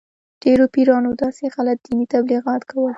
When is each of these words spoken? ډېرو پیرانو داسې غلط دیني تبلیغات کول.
ډېرو 0.43 0.65
پیرانو 0.73 1.11
داسې 1.23 1.43
غلط 1.55 1.77
دیني 1.85 2.05
تبلیغات 2.13 2.61
کول. 2.71 2.89